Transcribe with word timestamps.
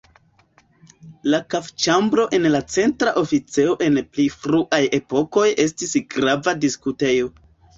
La 1.33 1.39
kafĉambro 1.53 2.25
en 2.39 2.47
la 2.55 2.61
Centra 2.77 3.13
Oficejo 3.23 3.77
en 3.89 4.01
pli 4.15 4.27
fruaj 4.39 4.81
epokoj 5.01 5.47
estis 5.69 5.95
grava 6.17 6.57
diskutejo. 6.67 7.31